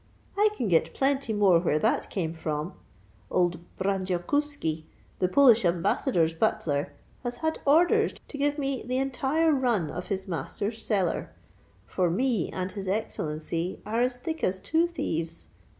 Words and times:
"I 0.35 0.49
can 0.57 0.67
get 0.67 0.95
plenty 0.95 1.31
more 1.31 1.59
where 1.59 1.77
that 1.77 2.09
came 2.09 2.33
from. 2.33 2.73
Old 3.29 3.59
Brandyokouski, 3.77 4.85
the 5.19 5.27
Polish 5.27 5.63
Ambassador's 5.63 6.33
butler, 6.33 6.93
has 7.23 7.37
had 7.45 7.59
orders 7.67 8.13
to 8.29 8.35
give 8.39 8.57
me 8.57 8.81
the 8.81 8.97
entire 8.97 9.51
run 9.51 9.91
of 9.91 10.07
his 10.07 10.27
master's 10.27 10.83
cellar; 10.83 11.29
for 11.85 12.09
me 12.09 12.49
and 12.51 12.71
his 12.71 12.87
Excellency 12.89 13.79
are 13.85 14.01
as 14.01 14.17
thick 14.17 14.43
as 14.43 14.59
two 14.59 14.87
thieves. 14.87 15.49